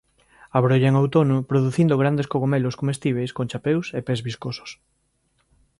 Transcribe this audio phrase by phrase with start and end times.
[0.57, 4.69] Abrolla en outono producindo grandes cogomelos comestíbeis con chapeus e pés viscosos.